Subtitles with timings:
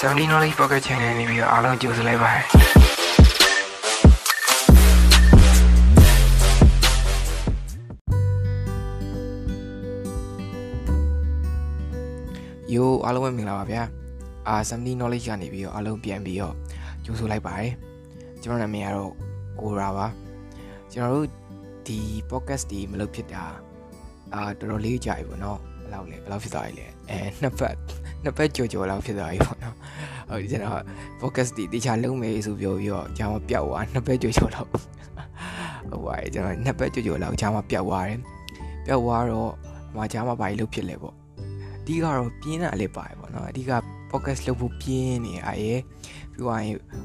[0.00, 2.44] 70 knowledge pocket channel နေပြီးတော့အားလုံးကြိုဆိုလိုက်ပါတယ်
[12.72, 13.82] ယိုအားလုံးပဲမင်္ဂလာပါဗျာ
[14.48, 16.54] အာ70 knowledge ကနေပြီးတော့အားလုံးပြန်ပြီးတော့
[17.04, 17.72] ကြိုဆိုလိုက်ပါတယ်
[18.42, 19.12] ကျွန်တော်နာမည်ကတော့
[19.60, 20.06] ကိုရာပါ
[20.92, 21.28] ကျွန်တော်တို့
[21.86, 21.98] ဒီ
[22.30, 23.44] podcast ဒီမလုပ်ဖြစ်တာ
[24.34, 27.74] အာတော်တော်လေးကြာပြီပေါ့နော်ဘယ်လောက်လဲဘယ်လောက်ဖြစ်သွားပြီလဲအဲနှစ်ပတ်
[28.22, 29.55] နှစ်ပတ်ကြော်ကြော်လောက်ဖြစ်သွားပြီပေါ့နော်
[30.28, 30.82] ဟုတ်ဒီကျွန်တော်
[31.20, 38.20] focus ဒီတခြားလုံးမယ်ဆိုပြောပြီးတော့ကျွန်တော်ပြောက်သွားနှစ်ပတ်ကြော်ကြော်လောက်ဟုတ်ပါရဲ့ကျွန်တော်နှစ်ပတ်ကြော်ကြော်လောက်ကျွန်တော်ပြောက်သွားတယ်
[38.86, 39.50] ပြောက်သွားတော့
[39.94, 41.14] ဟိုကျွန်တော်ဘာကြီးလုပ်ဖြစ်လဲပေါ့
[41.80, 43.72] အဓိကတော့ပြင်းတာလေးပါတယ်ပေါ့နော်အဓိက
[44.10, 45.80] focus လုပ်ဖို့ပြင်းနေအာရဲ့
[46.32, 46.50] ပြီးတော့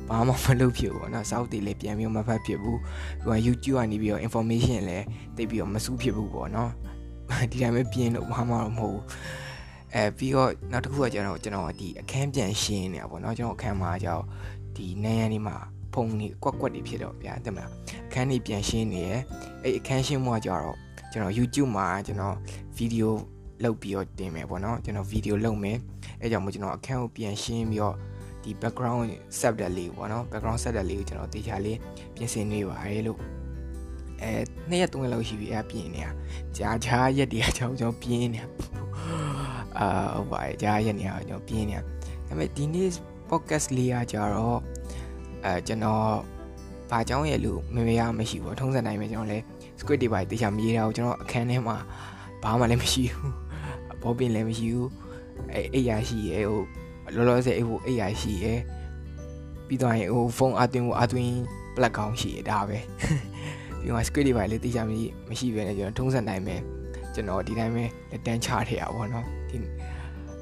[0.09, 2.79] ဘာမှမလုပ်ဖြစ်ဘူးပေါ့နော်စောက်တွေလည်းပြန်ပြီးမဖတ်ဖြစ်ဘူး
[3.23, 5.05] ပြီးတော့ YouTube ကနေပြီးတော့ information လည်း
[5.37, 6.71] တိတ်ပြီးတော့မစူးဖြစ်ဘူးပေါ့နော်
[7.51, 8.99] ဒီတိုင်းပဲပြင်းလို့ဘာမှမဟုတ်ဘူး
[9.95, 14.23] အဲပြီးတော့နောက်တစ်ခုကကျွန်တော်ကျွန်တော်ဒီအခန်းပြန်ရှင်းနေတာပေါ့နော်ကျွန်တော်အခန်းမှာကြောက်
[14.75, 15.55] ဒီနန်းရန်ဒီမှာ
[15.93, 17.69] ဖုံနေကွက်ကွက်တွေဖြစ်တော့ဗျာတင်မလား
[18.07, 19.19] အခန်းကြီးပြန်ရှင်းနေရယ်
[19.63, 20.75] အဲ့အခန်းရှင်းမှုကကြတော့
[21.11, 22.35] ကျွန်တော် YouTube မှာကျွန်တော်
[22.75, 23.13] ဗီဒီယို
[23.63, 25.77] လုပ်ပြီးတော့တင်မယ်ပေါ့နော်ကျွန်တော်ဗီဒီယိုလုပ်မယ်
[26.21, 27.95] အဲကြောင့်မို့ကျွန်တော်အခန်းကိုပြန်ရှင်းပြီးတော့
[28.43, 31.77] ဒီ background set တက်လေးပေါ့နော် background set တက်လေးကိုကျွန်တော်တေချာလေး
[32.15, 33.19] ပြင်ဆင်နေပါတယ်လို့
[34.21, 34.31] အဲ
[34.69, 36.11] နှစ်ရက်သုံးရက်လောက်ရှိပြီအပြင်နေတာ
[36.57, 38.80] ကြာကြာရက်တည်းအကြောင်းကျွန်တော်ပြင်းနေတာ
[39.77, 41.87] အာဟုတ်ပါတယ်ကြာရက်နေအောင်ကျွန်တော်ပြင်းနေတာဒါ
[42.27, 42.89] ပေမဲ့ဒီနေ့
[43.29, 44.59] podcast လေးကကြတော့
[45.45, 46.05] အဲကျွန်တော်
[46.91, 49.37] ဘာကြောင်းရဲ့လို့မမေရမရှိဘူးထုံးစံတိုင်းပဲကျွန်တော်လဲ
[49.79, 51.77] script တွေပါတေချာမရေးတာကိုကျွန်တော်အခန်းထဲမှာ
[52.43, 53.33] ဘာမှလည်းမရှိဘူး
[54.01, 54.89] ဘောပင်လည်းမရှိဘူး
[55.53, 56.61] အဲအိယာရှိရဲဟို
[57.15, 58.53] လောလောဆယ်ဟိုအိယာရှိရဲ
[59.67, 61.31] ပြီးတော့ဟိုဖုန်းအသွင်းကိုအသွင်း
[61.75, 62.77] plug ကောင်းရှိရဒါပဲ
[63.79, 66.55] ပြီးတော့ script တွေပါလေတေချာမရှိမရှိပဲねကျွန်တော်ထုံးစံတိုင်းပဲ
[67.13, 69.55] ကျွန်တော်ဒီတိုင်းပဲလက်တန်းချထရပါဘောနော်ဒီ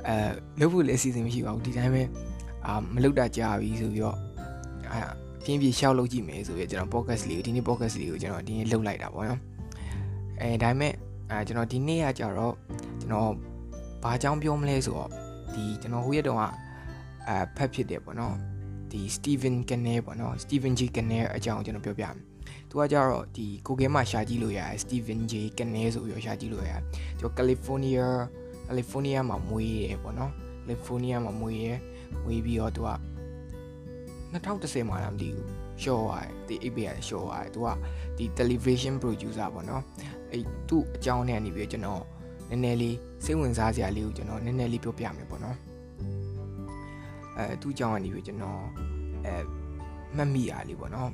[0.08, 0.16] အဲ
[0.60, 2.04] လုပ်ဖို့လည်းအစီအစဉ်မရှိပါဘူးဒီတိုင်းပဲ
[2.66, 4.18] အာမလုပ်တာကြာပြီဆိုပြီးတော့
[4.92, 5.00] အာ
[5.44, 9.40] ပြင်းပြရှောက်လုပ်ကြည့်မယ်ဆိုပြီးကျွန်တော် podcast လေးကိုဒီနေ့ podcast လေးကိုကျွန်တော်ဒီနေ့လုပ်လိုက်တာပေါ့နော်
[10.42, 10.94] အဲဒါပေမဲ့
[11.32, 12.54] အဲကျွန်တော်ဒီနေ့ကကြတော့
[13.02, 13.32] ကျွန်တော်
[14.04, 15.10] ဘာကြောင်းပြောမလဲဆိုတော့
[15.54, 16.44] ဒီကျွန်တော်ဟိုရက်တုန်းက
[17.28, 18.36] အဲဖတ်ဖြစ်တယ်ပေါ့နော်
[18.92, 22.29] ဒီ Steven Kanner ပေါ့နော် Steven G Kanner အကြောင်းကျွန်တော်ပြောပြမယ်
[22.70, 26.82] သူကကြတော့ဒီကိုကဲမှာရှာကြည့်လို့ရတယ် Steven J Canel ဆိုပြီးတော့ရှာကြည့်လို့ရတယ်
[27.18, 28.06] သူက California
[28.68, 30.32] California မှာမွေးရပေါ့နော်
[30.66, 31.68] California မှာမွေးရ
[32.24, 32.92] မွေးပြီးတော့သူက
[34.34, 35.50] 2010မှာလားမသိဘူး
[35.82, 37.68] ရှော့ရတယ်ဒီအိပ်ပေးရတယ်ရှော့ရတယ်သူက
[38.18, 39.84] ဒီ television producer ပေါ့နော်
[40.32, 42.04] အဲ့သူ့အကြောင်းနဲ့နေပြီးကျွန်တော်
[42.50, 45.58] နည်းနည်းလေးစိတ်ဝင်စားစရာလေးကိုကျွန်တော်နည်းနည်းလေးပြောပြမယ်ပေါ့နော်
[47.38, 48.60] အဲသူ့အကြောင်းကနေပြီးကျွန်တော်
[49.26, 49.34] အဲ
[50.16, 51.10] မှတ်မိရလေးပေါ့နော်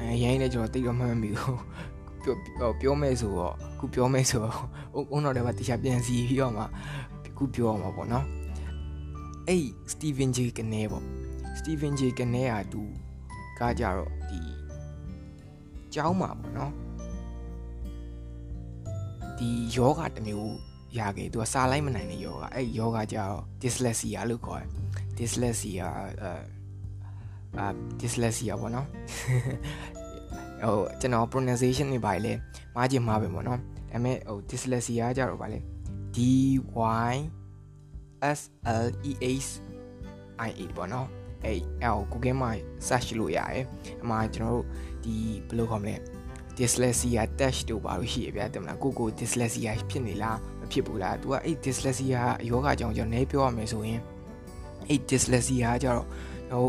[0.00, 1.60] အဲရိုင်းနေကျွန်တော်တိတ်တော့မှတ်မမိဘူး
[2.22, 4.56] ပြောပြောမယ်ဆိုတော့ခုပြောမယ်ဆိုတော့
[5.10, 6.64] အုံတော့တည်းကတရားပြန်စီပြီးတော့မှ
[7.36, 8.26] ခုပြောအောင်ပါပေါ့နော်
[9.48, 11.04] အဲ့ Steven J ကနေပေါ့
[11.58, 12.82] Steven J ကနေอ่ะသူ
[13.58, 14.40] ကကြတော့ဒီ
[15.94, 16.72] ကျောင်းမှာပေါ့နော်
[19.38, 20.56] ဒီယောဂတစ်မျိုး
[20.98, 24.70] ရခဲ့သူကစာလိုက်မနိုင်တဲ့ယောဂအဲ့ယောဂကြတော့ dyslexia လို့ခေါ်တယ်
[25.18, 25.86] dyslexia
[26.22, 26.32] အဲ
[27.58, 27.66] အာ
[28.00, 28.86] dyslexia ပေါ့နော်
[30.62, 32.32] ဟိုကျွန်တော် pronunciation တွေပါလေ
[32.74, 35.58] မှားချင်မှာပဲပေါ့နော်ဒါပေမဲ့ဟို dyslexia ကြတော့ဗာလေ
[36.16, 36.18] D
[37.10, 37.14] Y
[38.38, 38.40] S
[38.84, 39.12] L E
[39.44, 39.48] H
[40.48, 41.08] I A ပေါ့နော်
[41.44, 41.60] အဲ့
[41.96, 42.50] L Google မှာ
[42.88, 43.64] search လို့ရတယ်
[44.02, 44.66] အမှကျွန်တော်တို့
[45.04, 45.14] ဒီ
[45.48, 45.96] ဘယ်လိုခေါ်မလဲ
[46.56, 54.00] dyslexia test တို့ပါလို့ရှိရဗျာတင်မလားကိုကို dyslexia ဖြစ်နေလားမဖြစ်ဘူးလား तू ကအဲ့ dyslexia ယောဂအကြောင်းကျွန်တော်နည်းပြောရမယ်ဆိုရင်
[54.88, 56.06] အဲ့ dyslexia ကကြတော့
[56.52, 56.66] ဟို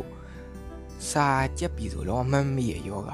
[1.12, 1.28] စာ
[1.60, 3.10] ကြက်ပြီဆိုတော့မမမိရယောဂ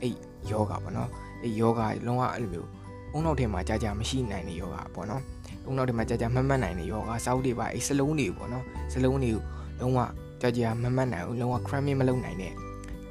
[0.00, 0.14] အဲ့
[0.50, 1.10] ယောဂပေါ့နော်
[1.42, 2.68] အဲ့ယောဂလုံးဝအဲ့လိုမျိုး
[3.12, 5.22] အုံနောက်ထဲမှာကြာကြာမရှိနိုင်တဲ့ယောဂပေါ့နော်
[5.64, 9.42] အုံနောက်ထဲမှာကြာကြာမမှတ်နိုင်တဲ့ယောဂစောက်တွေပါအဲ့စလုံးတွေပေါ့နော်စလုံးတွေကို
[9.80, 9.98] လုံးဝ
[10.40, 12.52] ကြာကြာမမှတ်နိုင်ဘူးလုံးဝ cramming မလုပ်နိုင်တဲ့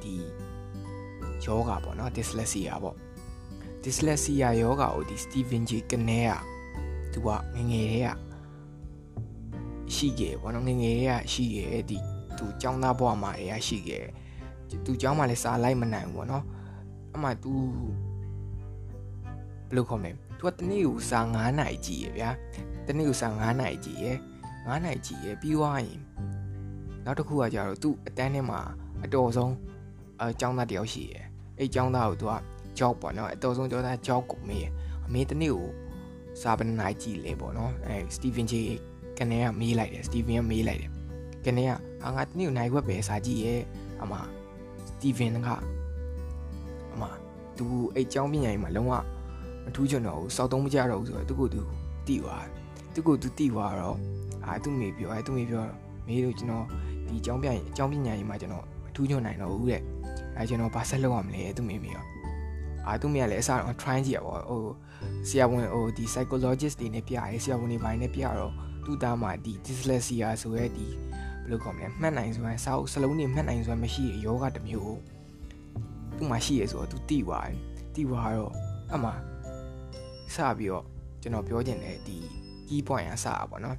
[0.02, 0.12] ဒီ
[1.44, 2.96] ယောဂပေါ့နော် dyslexia ပေါ့
[3.82, 6.32] dyslexia ယောဂကိုဒီ Steven J ကနေက
[7.12, 8.08] သူကငငယ်တွေက
[9.94, 11.98] ရှိခဲ့ပေါ့နော်ငငယ်တွေကရှိခဲ့ဒီ
[12.43, 14.05] သူចောင်းသားဘဝမှာတွေကရှိခဲ့
[14.85, 16.43] သူចောင်းမှာလည်းစာလိုက်မနိုင်ဘူးပေါ့နော်
[17.15, 17.51] အမှ तू
[19.67, 22.29] ဘယ်လိုခေါ်မလဲ तू ကတနေ့ကိုစာ9နိုင်ကြည့်ရဗျာ
[22.87, 24.05] တနေ့ကိုစာ9နိုင်ကြည့်ရ
[24.47, 26.01] 9နိုင်ကြည့်ရပြီးသွားရင်
[27.05, 28.59] နောက်တစ်ခုကကြတော့ तू အတန်းထဲမှာ
[29.05, 29.53] အတော်ဆုံး
[30.19, 31.15] အဲចောင်းသားတယောက်ရှိရ
[31.57, 32.33] အဲ့ចောင်းသားကို तू က
[32.77, 34.67] ကြောက်ပေါ့နော်အတော်ဆုံးကြောသားကြောက်ကိုမေး
[35.07, 35.67] အမေတနေ့ကို
[36.41, 38.61] စာပန်းနိုင်ကြည့်လေပေါ့နော်အဲစတီဗင်ဂျေ
[39.17, 40.91] ကနေကမေးလိုက်တယ်စတီဗင်ကမေးလိုက်တယ်
[41.46, 41.70] ကနေက
[42.02, 43.60] ဟာငါတနေ့ကိုနိုင်ခွက်ပဲစာကြည့်ရဲ့
[44.02, 44.22] အမစ
[45.00, 45.50] တီဗင်က
[46.92, 47.02] အမ
[47.58, 48.92] तू အဲ့ចောင်းပညာရေးမှာလုံးဝ
[49.64, 51.62] မထူးချွန်တော့ဘူးစောက်သုံးမကြတော့ဘူးဆိုတော့သူ့ကိုသူ
[52.06, 52.46] တီးသွား
[52.94, 53.96] သူ့ကိုသူတီးသွားတော့
[54.44, 55.64] အာသူ့မေပြောအဲသူ့မေပြော
[56.06, 56.64] မေးလို့ကျွန်တော်
[57.08, 59.82] ဒီဒီအကြောင်းပြန်အကြောင်းပညာရေးမှာကျွန်တော်အထူးညွှန်နိုင်တော့ဘူးတဲ့
[60.36, 62.04] အဲကျွန်တော်ဘာဆက်လုပ်ရမလဲသူမေးမိရော
[62.86, 64.62] အာသူမေးကလည်းအစားတော့ try ကြည့်ရပါဟို
[65.28, 68.52] ဆရာဝန်ဟိုဒီ psychologist တွေနဲ့ပြရဲဆရာဝန်တွေပိုင်းနဲ့ပြတော့
[68.84, 70.86] သူ့သားမှာဒီ dyslexia ဆိုရဲဒီ
[71.43, 74.97] ဘယ်လိုခေါ်မလဲမှတ်နိုင်စွမ်းစာအုပ်စလုံးတွေမှတ်နိုင်စွမ်းမရှိတဲ့ယောဂတစ်မျိုး
[76.17, 77.57] သူ့မှာရှိရဆိုတော့သူတိသွားတယ်
[77.95, 78.53] တိသွားတော့
[78.93, 79.09] အမှ
[80.35, 80.85] စပြီးတော့
[81.21, 82.17] ကျွန်တော်ပြောချင်တယ်ဒီ
[82.67, 83.77] key point အစပါပေါ့နော်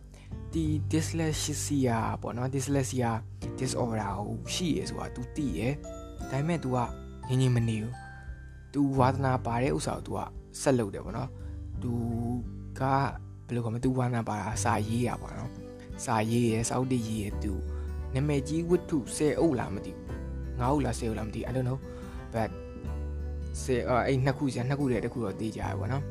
[0.52, 3.11] ဒီ dyslexia ပေါ့နော် dyslexia
[3.58, 5.61] disorder ကိုရှိရဆိုတာ तू သိရ
[6.31, 6.78] ဒါပေမဲ့ तू က
[7.28, 7.94] ငင်းငင်းမနေဘူး
[8.72, 10.20] तू ဝါသနာပါတဲ့ဥစ္စာကို तू က
[10.61, 11.28] ဆက်လုပ်တယ်ပေါ့နော်
[11.82, 11.90] तू
[12.81, 12.82] က
[13.46, 15.50] ဘယ်လိုခေါ်မလဲ तू ဝါသနာပါတာစာရေးရပေါ့နော်
[16.03, 17.53] စာရေးရယ်စောက်တည်ရေးရယ်သူ
[18.15, 21.80] နာမည်ကြီးဝတ္ထုဆယ်အုပ်လားမသိဘူးငါးအုပ်လားဆယ်အုပ်လားမသိ I don't know
[22.33, 22.50] but
[23.63, 26.03] ဆယ်အဲ့နှစ်ခုဆယ်နှစ်ခုတည်းတစ်ခုတော့သိကြရပါတော့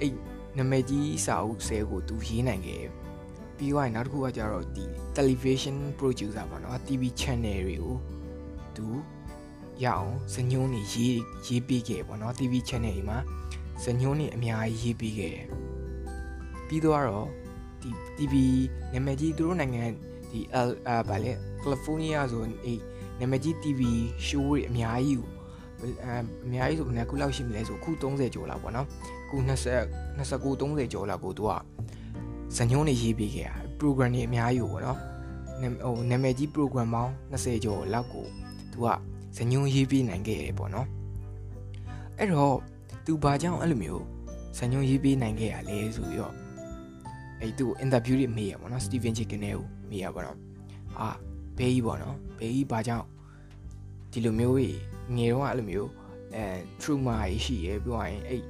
[0.00, 0.12] အဲ့
[0.58, 2.84] နာမည်ကြီးစာအုပ်ဆယ်ကိုသူရေးနိုင်ခဲ့
[3.56, 4.84] ပြီးတော့နောက်တစ်ခုကကြတော့ဒီ
[5.16, 7.96] television producer ပေါ့နော် TV channel တွေကို
[8.76, 8.86] သူ
[9.84, 13.18] ရအောင်ဇညုံးနေရေးရေးပေးခဲ့ပေါ့နော် TV channel တွေမှာ
[13.84, 15.36] ဇညုံးနေအများကြီးရေးပေးခဲ့
[16.66, 17.26] ပြီးတော့
[17.82, 18.34] ဒီ TV
[18.92, 19.84] နာမည်ကြီးသူတို့နိုင်ငံ
[20.30, 21.38] ဒီ L အာဗာလေကယ်
[21.70, 22.80] လီဖိုးနီးယားဆိုအေး
[23.20, 23.80] နာမည်ကြီး TV
[24.26, 25.28] show တွေအများကြီးကို
[26.44, 28.86] အများကြီးဆိုဘယ်ခုလောက်ရှိမလဲဆိုအခု30ကျော်လောက်ပေါ့နော်
[29.24, 31.52] အခု20 29 30ကျော်လောက်ကိုသူက
[32.56, 34.98] ဇညုံးနေရေးပေးခဲ့တာ program တွေအများကြီးကိုပေါ့နော်
[35.84, 38.24] ဟိုနာမည်ကြီး program ပေါင်း20ကျော်လောက်ကို
[38.72, 38.86] သူက
[39.36, 40.86] ဇညုံးရေးပေးနိုင်ခဲ့တယ်ပေါ့နော်
[42.18, 42.56] အဲ့တော့
[43.04, 44.04] သူဘာကြောင့်အဲ့လိုမျိုး
[44.58, 46.34] ဇညုံးရေးပေးနိုင်ခဲ့ရလဲဆိုပြီးတော့
[47.40, 50.38] အဲ့သူ့ interview တွေမေးရပေါ့နော် Steven Chicken နဲ့ကိုမေးရပေါ့နော်
[50.98, 51.10] အာ
[51.58, 53.06] ဘေးကြီးပေါ့နော်ဘေးကြီးဘာကြောင့်
[54.12, 54.78] ဒီလိုမျိုးကြီး
[55.16, 55.90] ငယ်တော့အဲ့လိုမျိုး
[56.34, 56.44] အဲ
[56.80, 58.42] trauma ကြီးရှိရပြောရရင်အဲ့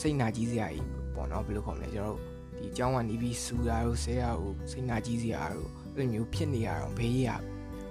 [0.00, 2.20] စိတ်နာကြီးစရာကြီးပေါ့နော်ဘယ်လိုခေါ်မလဲကျွန်တော်တို့
[2.58, 7.32] ဒီအကြောင်းကနေပြီးစူတာတို့ဆဲရတို့စိတ်နာကြီးစရာတို့အဲ့လိုမျိုးဖြစ်နေရတော့ဘေးကြီးက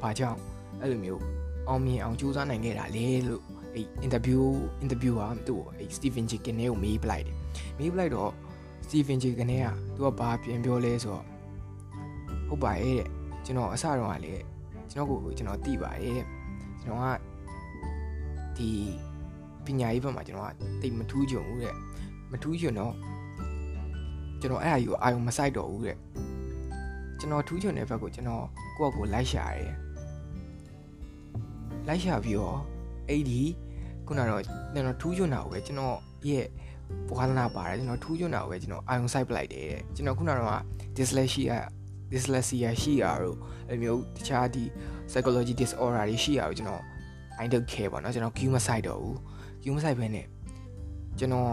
[0.01, 0.39] ဘာကြောင့်
[0.81, 1.21] အဲ့လိုမျိုး
[1.67, 3.43] အောင်မြင်အောင်ကြိုးစားနိုင်ခဲ့တာလေလို့
[3.73, 4.43] အဲ့ interview
[4.83, 7.37] interview ဟာသူ့အဲ့ Steven Chicken နဲ့ကိုမေးပလိုက်တယ်
[7.79, 8.31] မေးပလိုက်တော့
[8.85, 11.25] Steven Chicken နဲ့ကသူကဘာပြန်ပြောလဲဆိုတော့
[12.47, 13.09] ဟုတ်ပါရဲ့တဲ့
[13.45, 14.33] ကျွန်တော်အစတော့ကလေ
[14.91, 16.25] ကျွန်တော်ကိုကျွန်တော်သိပါတယ်တဲ့
[16.81, 17.07] ကျွန်တော်က
[18.57, 18.69] ဒီ
[19.65, 20.51] ပညာရေးဘက်မှာကျွန်တော်က
[20.81, 21.75] တိတ်မထူးကြုံဘူးတဲ့
[22.31, 22.93] မထူးကြုံတော့
[24.39, 25.97] ကျွန်တော်အဲ့အရာကိုအာရုံမစိုက်တော့ဘူးတဲ့
[27.19, 28.45] ကျွန်တော်ထူးကြုံတဲ့ဘက်ကိုကျွန်တော်
[28.77, 29.73] ကိုယ့်အကိုလိုက်ရှာရတယ်
[31.87, 32.59] လိုက်ရှာပြီးတော့
[33.09, 33.41] အဲ့ဒီ
[34.07, 35.97] ခုနတော့ကျွန်တော်ထူးကြုံတာကိုပဲကျွန်တော်
[36.27, 36.45] ရဲ့
[37.09, 40.61] ဘဝနာပါတယ်ကျွန်တော်ထူးကြုံတာကိုပဲကျွန်တော်အာရုံစိုက်ပလိုက်တယ်တဲ့ကျွန်တော်ခုနတော့
[40.95, 41.55] dyslexia
[42.11, 43.37] dyslexia ရှိရတော့
[43.69, 44.63] အဲ့မျိုးတခြားဒီ
[45.11, 46.83] psychology disorder တွေရှိရတော့ကျွန်တော်
[47.43, 49.17] I don't care ပေါ့နော်ကျွန်တော် queue မဆိုင်တော့ဘူး
[49.61, 50.27] queue မဆိုင်ဘဲနဲ့
[51.19, 51.51] ကျွန်တော်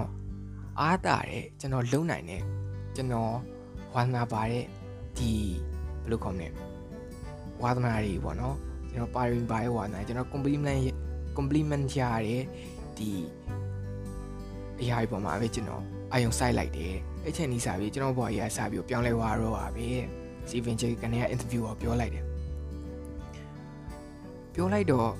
[0.81, 2.43] အားတာတဲ့ကျွန်တော်လုံနိုင်တဲ့
[2.97, 3.33] ကျွန်တော်
[3.95, 4.65] ဝါသနာပါတဲ့
[5.19, 5.31] ဒီ
[6.03, 6.49] ဘယ်လိုခေါ်မလဲ
[7.63, 8.57] ဝါသနာတွေပေါ့နော်
[8.91, 10.81] ကျွန်တော်ပါရင်ပါရဲ့ဝါသနာကျွန်တော် compliment
[11.37, 12.43] compliment ရတဲ့
[12.99, 13.11] ဒီ
[14.83, 15.83] အရာတွေပေါ်မှာပဲကျွန်တော်
[16.13, 16.95] အာယုံစိုက်လိုက်တယ်
[17.25, 19.89] အဲ့ချိန်ကြီးစားပြီးကျွန်တော်ဘွားကြီးကစားပြီးပြောင်းလဲသွားတော့ပါပဲ
[20.49, 22.25] စီဗင်ဂျေကနေက interview ကိုပြောလိုက်တယ်
[24.55, 25.11] ပြောလိုက်တော့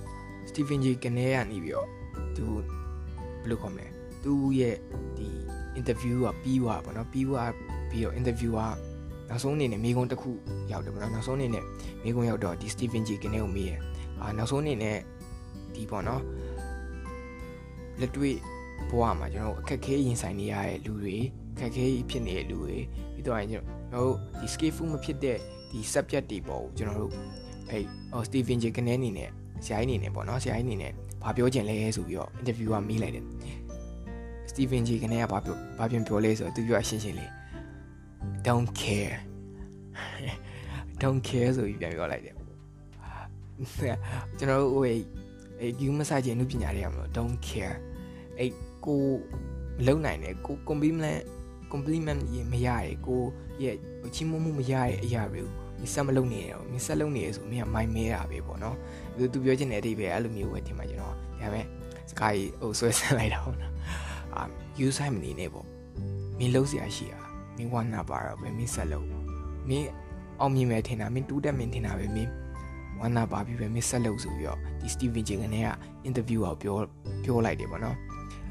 [0.49, 1.89] Stephen J ကနေကနေပြီးတော့
[2.37, 2.45] သူ
[3.41, 3.87] ဘယ်လိုခေါ်မလဲ
[4.25, 4.77] သူရဲ့
[5.19, 5.29] ဒီ
[5.79, 7.51] interview ကပြီးသွားပါတော့ပြီးသွား
[7.91, 8.61] ပြီးတော့ interview က
[9.29, 10.31] နောက်ဆုံးအနေနဲ့မိကုံတစ်ခု
[10.71, 11.65] ရောက်တယ်ပေါ့နော်နောက်ဆုံးအနေနဲ့
[12.05, 13.73] မိကုံရောက်တော့ဒီ Stephen J ကနေကိုမေးရ
[14.21, 14.99] အာနောက်ဆုံးအနေနဲ့
[15.75, 16.23] ဒီပေါ့နော်
[18.01, 18.37] လက်တွေ့
[18.91, 21.17] ဘဝမှာကျွန်တော်အခက်ခဲရင်ဆိုင်နေရတဲ့လူတွေ
[21.55, 22.77] အခက်ခဲဖြစ်နေတဲ့လူတွေ
[23.15, 25.37] ပြီးတော့ကျွန်တော်တို့ဒီ skillful မဖြစ်တဲ့
[25.71, 27.13] ဒီ subject တွေပေါ့ကျွန်တော်တို့
[27.71, 29.31] အဲ့ဟို Stephen J ကနေအနေနဲ့
[29.65, 33.25] ဆရာကြီးအနေနဲ့ပေါ့နော်ဆရာကြီးအနေနဲ့ဘာပြောချင်လဲဆိုပြီးတော့ interview ကမေးလိုက်တယ်
[34.51, 37.31] Stephen J ကနေကဘာပြောဘာပြန်ပြောလဲဆိုတော့သူပြောအရှင်းရှင်းလေး
[38.47, 39.17] don't care
[41.03, 42.37] don't care ဆိုပြီးပြန်ပြောလိုက်တယ်
[44.39, 47.77] ကျွန်တော်တို့ဟိုအဲ game မဆိုင်ခြင်းနုပညာတွေကမလို့ don't care
[48.39, 48.47] အဲ
[48.87, 49.01] ကို
[49.79, 51.21] မလုံနိုင်တယ်ကို compliment
[51.73, 53.21] compliment ရမရရကို
[53.63, 53.77] ရဲ့
[54.15, 55.51] ချီးမွမ်းမှုမရရအရာတွေကို
[55.83, 58.77] မဆက်မလုပ်နေရောမဆက်လုပ်နေရဆိုမင်းကမိုင်းမဲတာပဲပေါ့နော်
[59.17, 61.65] သူသူပြောချင်တဲ့အတိတ်ပဲအဲ့လိုမျိုးပဲဒီမှာကျွန်တော်ဒါပေမဲ့
[62.11, 63.73] စကားကြီးဟိုဆွဲဆန်းလိုက်တာပေါ့နော်
[64.35, 64.43] အာ
[64.85, 65.67] use time မနေနဲ့ပေါ့
[66.39, 67.21] မင်းလုံးစရာရှိတာ
[67.57, 69.07] မင်းဝမ်းနာပါတော့ပဲမင်းဆက်လုပ်
[69.69, 69.89] မင်း
[70.41, 72.31] အောင်မြင်မယ်ထင်တာမင်းတူးတက်မင်းထင်တာပဲမင်း
[73.01, 75.69] ဝမ်းနာပါပြီပဲမင်းဆက်လုပ်ဆိုပြီးတော့ဒီ Steven Jing ကနေက
[76.09, 76.77] interview ကိုပြော
[77.25, 77.97] ပြောလိုက်တယ်ပေါ့နော်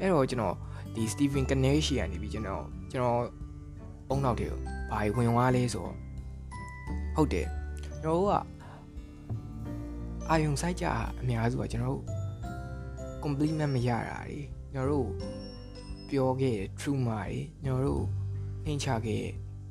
[0.02, 0.56] အဲ့တော့ကျွန်တော်
[0.94, 3.22] ဒီ Steven Kanashi ကနေပြီးကျွန်တော်ကျွန်တော်
[4.08, 4.58] အုံနောက်တွေကို
[4.90, 5.94] ဘာဝင်သွားလဲဆိုတော့
[7.16, 7.46] ဟုတ်တယ်
[7.84, 8.34] ကျွန်တော်တို့က
[10.28, 10.86] အာယုံဆိုင်ကြ
[11.20, 12.04] အများစုကကျွန်တော်တို့
[13.22, 14.38] compliment မရတာတွေ
[14.72, 15.08] ကျွန်တော်တို့
[16.08, 18.04] ပြောခဲ့တဲ့ trauma တွေကျွန်တော်တို့
[18.64, 19.24] နှိမ်ချခဲ့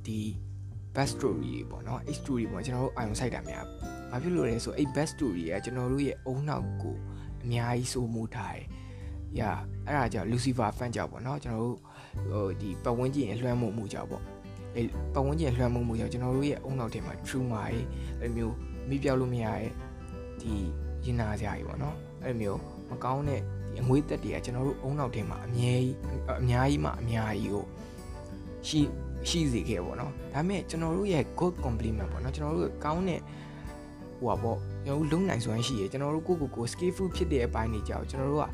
[0.05, 0.19] ဒီ
[0.95, 3.65] best story တွေပေါ့နော် H story ပေါ့ကျွန်တော်တို့အာယုံဆိုင်တာများ
[4.11, 6.95] ဘာဖြစ်လို့လဲဆိုအဲ့ best story ကကျွန်တော်တို့ရဲ့အုံနောက်ကို
[7.43, 8.65] အများကြီးစိုးမိုးထားတယ်။
[9.39, 9.49] ညာ
[9.87, 11.77] အဲ့ဒါကြောင့် Lucifer fan ကြောင့်ပေါ့နော်ကျွန်တော်တို့
[12.31, 14.23] ဟိုဒီပတ်ဝန်းကျင်လွှမ်းမိုးမှုကြောင့်ပေါ့
[14.75, 14.81] အဲ
[15.13, 17.81] ပတ်ဝန်းကျင်လွှမ်းမိုးမှုကြောင့်ကျွန်တော်တို့ရဲ့အုံနောက်ထဲမှာ true မာတွေ
[18.21, 18.55] အဲ့မျိုး
[18.89, 19.71] မိပြောက်လို့မရတဲ့
[20.41, 20.53] ဒီ
[21.05, 22.59] ရင်နာစရာကြီးပေါ့နော်အဲ့မျိုး
[22.89, 23.45] မကောင်းတဲ့ဒီ
[23.81, 25.95] အငွေးသက်တွေကကျွန်တော်တို့အုံနောက်ထဲမှာအများကြီး
[26.41, 27.63] အများကြီးမှအများကြီးကို
[28.67, 28.79] ရှိ
[29.29, 33.21] ရှိစေခဲ့ပေါ့နော်ဒါပေမဲ့ကျွန်တော်တို့ရဲ့ good compliment ပေါ့နော်ကျွန်တော်တို့ကောင်းတဲ့
[34.19, 38.45] ဟိုပါပေါ့ကျွန်တော်တို့လုံနိုင်စွမ်းရှိရကျွန်တော်တို့ကိုကိုကို skillful ဖြစ်တဲ့အပိုင်းတွေကြောင့်ကျွန်တော်တို့က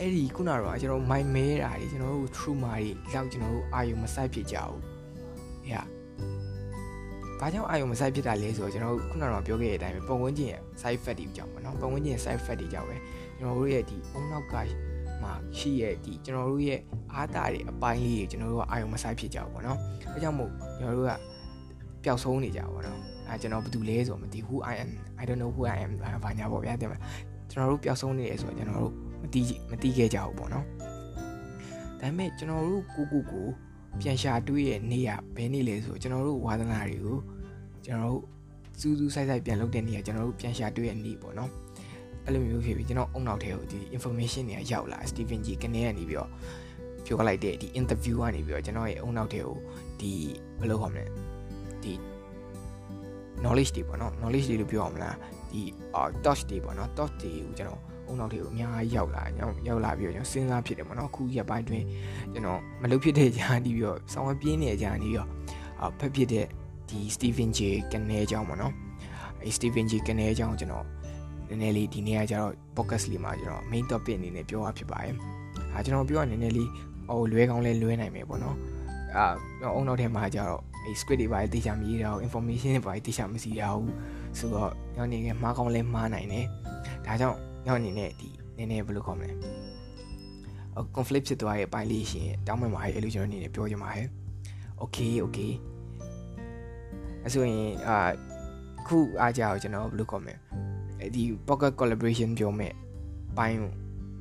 [0.00, 4.80] အဲ့ဒီခုနကတော့ကျွန်တော်မိုင်မဲတာတွေကျွန်တော်တို့ true မာတွေလောက်ကျွန်တော်တို့အာယုံမဆိုင်ဖြစ်ကြဘူး။
[5.68, 5.82] ဟာ။
[7.40, 12.96] ဘာကြောင့်အာယုံမဆိုင်ဖြစ်တာလဲဆိုတော့ကျွန်တော်တို့ခုနကတော့ပြောခဲ့တဲ့အတိုင်းပဲပုံဝန်းကျင်ရဲ့ side effect တွေကြောင့်ပေါ့နော်။ပုံဝန်းကျင်ရဲ့ side effect တွေကြောင့်ပဲ
[13.38, 14.54] ကျွန်တော်တို့ရဲ့ဒီအုံနောက်က
[15.22, 16.80] မှာရှိရဲ့ဒီကျွန်တော်တို့ရဲ့
[17.12, 19.78] အားတာတွေအပိုင်းလေးတွေကျွန်တော်တို့ကအာယုံမဆိုင်ဖြစ်ကြဘူးပေါ့နော်။
[20.12, 21.12] အဲကြောင့်မို့ကျွန်တော်တို့က
[22.04, 22.98] ပျောက်ဆုံးနေကြပါပေါ့နော်။
[23.28, 25.92] အဲကျွန်တော်ဘာတူလဲဆိုတော့မသိ who I am I don't know who I am
[26.24, 26.98] ဘာညာပေါ့ဗျာတဲ့မှာ
[27.50, 30.66] ကျွန်တော်တို့ပျောက်ဆုံးနေရဆိုတော့ကျွန်တော်တို့မ တီးမတီးခဲ့ကြဘူးပေါ့နော်။
[32.00, 33.46] ဒါပေမဲ့ကျွန်တော်တို့ကိုကိုကို
[34.00, 37.18] ပြန်ရှာတွေးရဲ့နေရဘယ်နေလဲဆိုကျွန်တော်တို့ဝါသနာတွေကို
[37.84, 38.24] ကျွန်တော်တို့
[38.80, 41.50] စူးစူးဆိုင်ဆိုင်ပြန်လုပ်တဲ့နေရကျွန်တော်တို့ပြန်ရှာတွေးရဲ့နေပေါ့နော်
[42.24, 46.30] အဲ့လိုမျိုးဖြစ်ပြီးကျွန်တော်အုံနောက်ထဲကိုဒီ information တွေကရောက်လာ Stephen G ကနေကနေပြီးတော့
[47.04, 49.56] ပြောလိုက်တဲ့ဒီ interview ကနေပြီးတော့ကျွန်တော်ရဲ့အုံနောက်ထဲကို
[50.00, 50.12] ဒီ
[50.60, 51.04] ဘယ်လိုခေါ်မလဲ
[51.82, 51.92] ဒီ
[53.42, 55.16] knowledge တွေပေါ့နော် knowledge တွေလို့ပြောအောင်မလား
[55.52, 55.62] ဒီ
[56.24, 59.22] touch တွေပေါ့နော် touch တွေကိုကျွန်တော် အုံနောက်တွေကိုအများကြီးရောက်လာ
[59.68, 61.82] ရောက်လာပြီးတော့ကျွန်တော်စဉ်းစားဖြစ်တယ်ပေါ့နော်အခုရက်ပိုင်းတွင်
[62.32, 65.28] ကျွန်တော်မလုပ်ဖြစ်တဲ့ကြာနေပြီးတော့ဆောင်းဝပြင်းနေကြာနေပြီးတော့
[65.82, 66.46] အဖက်ဖြစ်တဲ့
[66.88, 67.60] ဒီ Stephen J
[67.92, 68.72] ကနေအကြောင်းပေါ့နော်
[69.42, 70.86] အဲ Stephen J ကနေအကြောင်းကျွန်တော်
[71.48, 75.14] နည်းနည်းလေးဒီနေ့ကကျတော့ podcast လေးမှာကျွန်တော် main topic အနေနဲ့ပြောရဖြစ်ပါတယ်
[75.72, 76.68] အာကျွန်တော်ပြောရနည်းနည်းလေး
[77.08, 78.56] ဟိုလွဲကောင်းလဲလွဲနိုင်မယ်ပေါ့နော်
[79.16, 79.26] အာ
[79.74, 83.92] အုံနောက်ထဲမှာကျတော့အဲ script တွေပါတေချာမရေးတော့ information တွေပါတေချာမစီရဘူး
[84.38, 86.46] ဆိုတော့ညနေခင်းမှားကောင်းလဲမှားနိုင်တယ်
[87.06, 89.30] ဒါကြောင့် ညအနေနဲ့ဒီနည်းနည်းဘယ်လိုခေါ်မလဲ
[90.96, 94.08] conflict ဖြစ်သွားရဲ့အပိုင်းလေးရှင်တောင်းပန်ပါရဲ့အဲ့လိုကျွန်တော်အနေနဲ့ပြောချင်ပါတယ်
[94.82, 95.52] okay okay
[97.22, 97.96] အဲဆိုရင်အာ
[98.86, 100.34] ခုအားကြအောင်ကျွန်တော်ဘယ်လိုခေါ်မလဲ
[101.14, 102.74] ဒီ pocket collaboration ပြောမယ်
[103.38, 103.58] ပိုင်း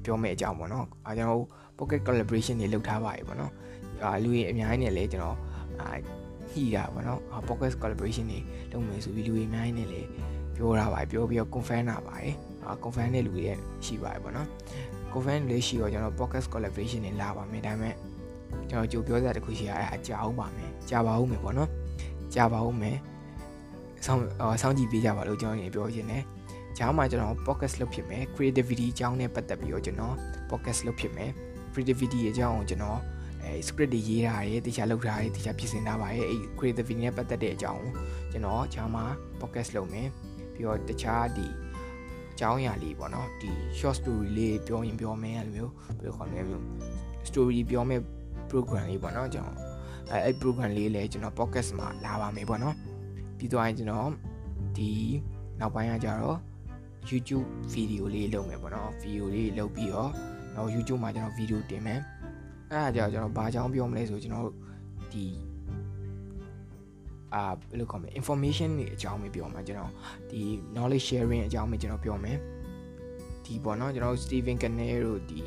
[0.06, 1.44] ပြောမယ်အကြောင်းပေါ့နော်အားကျွန်တော်
[1.78, 3.52] pocket collaboration တွေလုပ်ထားပါပြီပေါ့နော်
[4.04, 5.38] အာလူတွေအများကြီးနဲ့လည်းကျွန်တော်
[5.82, 5.90] အာ
[6.52, 8.40] ညှိတာပေါ့နော် pocket collaboration တွေ
[8.72, 10.08] လုပ်မယ်ဆိုပြီးလူတွေအများကြီးနဲ့လည်း
[10.56, 12.34] ပြောတာပါပြောပြီးတော့ confirm တာပါတယ်
[12.68, 13.44] အာ confirm တဲ့လူတွေ
[13.86, 14.48] ရှိပါတယ်ပေါ့နော်
[15.12, 17.96] confirm လေးရှိတော့ကျွန်တော် podcast collaboration တွေလာပါမယ်ဒါပေမဲ့
[18.70, 21.70] ကျွန်တော်ကြိုပြောစရာတခုရှိရအဲအကြာအောင်ပါမယ်ကြာပါဦးမယ်ပေါ့နော်
[22.34, 22.98] ကြာပါဦးမယ်
[24.06, 24.22] ဆောင်း
[24.62, 26.24] ဆောင်းကြည့်ပေးကြပါလို့ကျွန်တော်နေပြောချင်တယ်
[26.78, 30.16] ဂျားမှာကျွန်တော် podcast လုပ်ဖြစ်မယ် creativity အကြောင်းနဲ့ပတ်သက်ပြီးတော့ကျွန်တော်
[30.50, 31.32] podcast လုပ်ဖြစ်မယ်
[31.74, 33.00] creativity အကြောင်းကိုကျွန်တော်
[33.44, 37.92] အဲ script တွေရေးတာတွေတခြားလုပ်တာတွေတခြားပြင်ဆင်တာပါရဲ့အဲ creativity နဲ့ပတ်သက်တဲ့အကြောင်းကို
[38.32, 39.06] ကျွန်တော်ဂျားမှာ
[39.40, 40.08] podcast လုပ်မယ်
[40.54, 41.46] ပြီးတော့တခြားဒီ
[42.36, 46.64] အကြောင်းအရာလေးပေါ့နော်ဒီ short story လေးပြောရင်ပြောမယ်အဲ့လိုမျိုးဘယ်လိုခေါ်မလဲမျိုး
[47.30, 48.02] story ပြောမယ်
[48.50, 49.58] program လေးပေါ့နော်ကျွန်တော်
[50.12, 52.76] အဲအဲ့ program လေးလည်းကျွန်တော် podcast မှာလာပါမယ်ပေါ့နော်
[53.38, 54.10] ပြီးတော့ကျွန်တော်
[54.78, 54.92] ဒီ
[55.60, 56.38] နောက်ပိုင်းကကြတော့
[57.10, 60.10] YouTube video လေးလုပ်မယ်ပေါ့နော် video လေးလုပ်ပြီးတော့
[60.56, 62.00] တော့ YouTube မှာကျွန်တော် video တင်မယ်
[62.72, 64.48] အဲ့ဒါကြောင့်ကျွန်တော်ဘာကြောင်းပြောမလဲဆိုကျွန်တော်
[65.14, 65.26] ဒီ
[67.36, 69.92] အာဘယ်လိုခေါ်မလဲ information တွေအကြောင်းပဲပြောမှာကျွန်တော်
[70.32, 70.42] ဒီ
[70.74, 72.38] knowledge sharing အကြောင်းပဲကျွန်တော်ပြောမယ်
[73.46, 75.42] ဒီပေါ့နော်ကျွန်တော် Steven Canero တို့ဒီ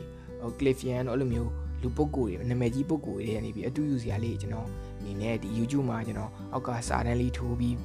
[0.58, 1.50] Cliffian တို့အဲ့လိုမျိုး
[1.82, 4.68] လူပုဂ္ဂိုလ်တွေနာမည်ကြီးပုဂ္ဂိုလ်တွေနေပြီးအတူယူစရာလေးကျွန်တော်
[5.00, 7.76] အနေနဲ့ဒီ YouTube မှာကျွန်တော်အောက်ကစာတန်းလေးထိုးပြီး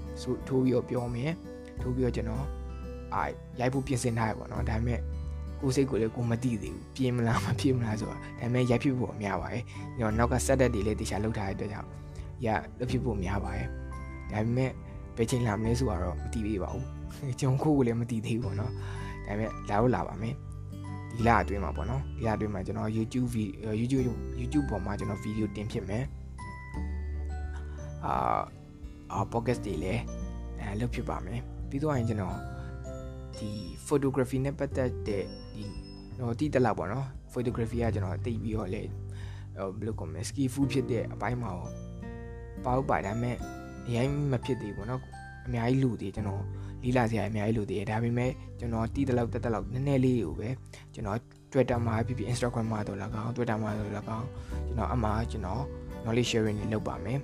[0.47, 1.31] ထိုးပြီးတော့ပြောမယ်
[1.81, 2.45] ထိုးပြီးတော့ကျွန်တော်
[3.13, 3.23] အာ
[3.59, 4.99] ရိုက်ဖို့ပြင်ဆင်ထားရပေါ့နော်ဒါပေမဲ့
[5.61, 9.63] ကိုစိတ်ကိုလည်းကိုမသိသေးဘူးပြင်မလားမပြင်မလားဆိုတာဒါပေမဲ့ရိုက်ဖြစ်ဖို့အများပါတယ်
[9.97, 11.89] ကျွန်တော်နောက်က set up တွေလည်းတခြားလုပ်ထားတဲ့အတွက်ကြောင့်
[12.45, 12.47] ရ
[12.79, 13.82] လုပ်ဖြစ်ဖို့များပါတယ်
[14.33, 14.69] ဒါပေမဲ့
[15.17, 16.85] ဘယ်ချိန်လာမလဲဆိုတော့မသိသေးပါဘူး
[17.39, 18.71] ကျွန်တော်ကိုကိုလည်းမသိသေးဘူးပေါ့နော်
[19.27, 20.35] ဒါပေမဲ့လာတော့လာပါမယ်
[21.15, 23.29] ဒီလအတွင်းမှာပေါ့နော်ဒီလအတွင်းမှာကျွန်တော် YouTube
[23.81, 24.03] YouTube
[24.41, 26.03] YouTube ပေါ်မှာကျွန်တော်ဗီဒီယိုတင်ဖြစ်မယ်
[28.05, 28.41] အာ
[29.11, 30.01] အာ podcast တွေလည်း
[30.59, 32.37] အဲလုပ်ဖြစ်ပါမယ်ပြီးတော့ရင်ကျွန်တော်
[33.37, 33.49] ဒီ
[33.87, 35.23] photography နဲ့ပတ်သက်တဲ့
[35.55, 35.63] ဒီ
[36.19, 38.89] တော့တိတက်လာပေါ့နော် photography ကကျွန်တော်တိတ်ပြီးတော့လေဘယ်
[39.85, 41.51] လိုကောမလဲ ski food ဖြစ်တဲ့အပိုင်းမှာ
[42.63, 43.37] ပေါ့ပါဒါပေမဲ့
[43.86, 45.00] အရင်မဖြစ်သေးဘူးเนาะ
[45.46, 46.42] အများကြီးလူသေးကျွန်တော်
[46.82, 50.48] လီလာစရာအများကြီးလူသေးတယ်ဒါပေမဲ့ကျွန်တော်တီးတလောက်တက်တက်လောက်နည်းနည်းလေးကိုပဲ
[50.94, 51.18] ကျွန်တော်
[51.52, 54.26] Twitter မှာဖြစ်ဖြစ် Instagram မှာတော့၎င်း Twitter မှာတော့၎င်း
[54.66, 55.62] ကျွန်တော်အမှားကျွန်တော်
[56.02, 57.18] knowledge sharing တွေလုပ်ပါမယ်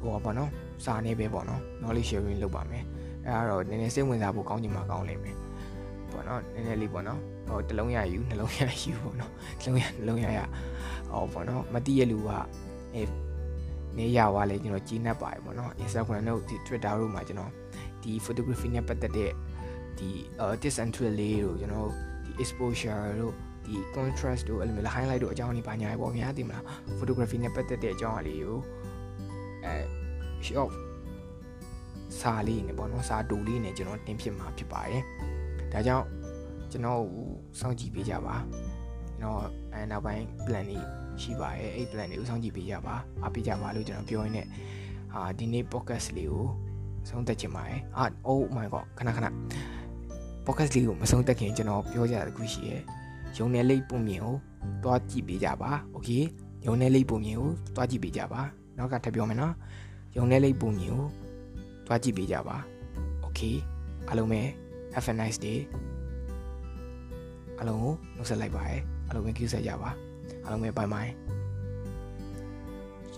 [0.00, 0.50] ဟိုပါပေါ့နော်
[0.84, 2.84] စာနေပဲပေါ့နော် knowledge sharing လုပ်ပါမယ်
[3.24, 5.36] အဲဒါတော့နည်းနည်းစိတ်ဝင်စားဖို့ကောင်းချင်မှကောင်းလိမ့်မယ်
[6.12, 7.18] ပေါ့နော်နည်းနည်းလေးပေါ့နော်
[7.48, 10.40] ဟိုတလုံးရယူနှလုံးရယူပေါ့နော်နှလုံးရနှလုံးရရ
[11.10, 12.30] ဟောပေါ့နော်မတိရလူက
[12.94, 13.02] အဲ
[13.99, 17.51] နေရပါလေကျွန်တော်ကြီးနှက်ပါတယ်ပေါ့နော် Instagram တို့ဒီ Twitter တို့မှာကျွန်တော်
[18.03, 19.31] ဒီ photography နဲ့ပတ်သက်တဲ့
[19.97, 20.09] ဒီ
[20.61, 21.89] tips and trick လေးတို့ကျွန်တော်
[22.25, 23.33] ဒီ exposure တို့
[23.65, 26.63] ဒီ contrast တို့အဲ့လိုမျိုး highlight တို့အကြောင်းတွေပါညာပေါ့ဗျာသိမလား
[26.99, 28.57] photography နဲ့ပတ်သက်တဲ့အကြောင်းအလေးကို
[29.65, 29.75] အဲ
[30.47, 30.71] short
[32.19, 35.03] စာလေးနဲ့ပေါ့နော်စာတူလေးနဲ့ကျွန်တော်တင်ဖြစ်မှာဖြစ်ပါတယ်
[35.73, 36.05] ဒါကြောင့်
[36.71, 37.01] ကျွန်တော်
[37.59, 38.35] စောင့်ကြည့်ပေးကြပါ
[39.07, 39.41] ကျွန်တော်
[39.73, 40.79] အဲနောက်ပိုင်း plan တွေ
[41.23, 44.45] ရှိပါတယ်အဲ့ plan တွေဥဆောင်ကြည့်ပေးကြပါအားပေးကြပါလို့ကျွန်တော်ပြောရင်းနဲ့
[45.13, 46.45] ဟာဒီနေ့ podcast လေးကို
[47.09, 49.27] ဆုံးသက်ချင်ပါတယ်ဟာ oh my god ခဏခဏ
[50.45, 52.81] podcast လေးကိုမဆုံးသက်ခင်ကျွန်တော်ပြောကြတဲ့ခုရှိရယ်
[53.37, 54.35] ရုံနယ်လေးပုံမြင်ကို
[54.83, 56.23] တွားကြည့်ပေးကြပါ okay
[56.65, 58.41] ရုံနယ်လေးပုံမြင်ကိုတွားကြည့်ပေးကြပါ
[58.77, 59.53] နောက်ကထပ်ပြောမယ်နော်
[60.17, 61.05] ရုံနယ်လေးပုံမြင်ကို
[61.87, 62.57] တွားကြည့်ပေးကြပါ
[63.25, 63.55] okay
[64.07, 64.41] အားလုံးပဲ
[64.95, 65.59] have a nice day
[67.57, 69.89] အားလုံးကိုနှုတ်ဆက်လိုက်ပါရယ်အားလုံးပဲကြည့်ဆက်ကြပါ
[70.43, 71.09] အားလုံးပဲ bye bye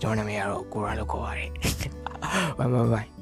[0.00, 1.50] ကျွန်တော်နာမည်ကတော့ကိုရာလို့ခေါ်ပါတယ်
[2.58, 3.21] bye bye bye